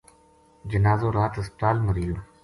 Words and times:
جنازو 0.71 1.07
رات 1.17 1.33
ہسپتال 1.39 1.75
ما 1.83 1.91
رہیو 1.95 2.15